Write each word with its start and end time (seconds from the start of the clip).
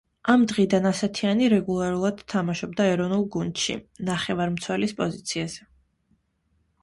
ამ 0.33 0.43
დღიდან 0.51 0.87
ასათიანი 0.91 1.49
რეგულარულად 1.53 2.23
თამაშობდა 2.33 2.87
ეროვნულ 2.93 3.21
გუნდში, 3.35 3.75
ნახევარმცველის 4.09 4.95
პოზიციაზე. 5.03 5.69